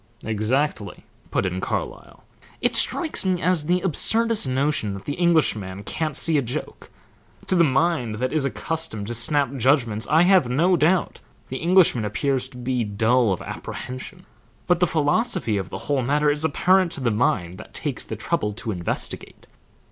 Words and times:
"Exactly," 0.23 1.05
put 1.29 1.45
in 1.45 1.61
Carlyle. 1.61 2.23
"It 2.59 2.73
strikes 2.73 3.23
me 3.23 3.39
as 3.39 3.67
the 3.67 3.81
absurdest 3.81 4.47
notion 4.49 4.95
that 4.95 5.05
the 5.05 5.13
Englishman 5.13 5.83
can't 5.83 6.17
see 6.17 6.39
a 6.39 6.41
joke. 6.41 6.89
To 7.45 7.53
the 7.55 7.63
mind 7.63 8.15
that 8.15 8.33
is 8.33 8.43
accustomed 8.43 9.05
to 9.05 9.13
snap 9.13 9.55
judgments 9.57 10.07
I 10.07 10.23
have 10.23 10.49
no 10.49 10.75
doubt 10.75 11.19
the 11.49 11.57
Englishman 11.57 12.03
appears 12.03 12.49
to 12.49 12.57
be 12.57 12.83
dull 12.83 13.31
of 13.31 13.43
apprehension, 13.43 14.25
but 14.65 14.79
the 14.79 14.87
philosophy 14.87 15.57
of 15.57 15.69
the 15.69 15.77
whole 15.85 16.01
matter 16.01 16.31
is 16.31 16.43
apparent 16.43 16.91
to 16.93 17.01
the 17.01 17.11
mind 17.11 17.59
that 17.59 17.75
takes 17.75 18.03
the 18.03 18.15
trouble 18.15 18.53
to 18.53 18.71
investigate. 18.71 19.45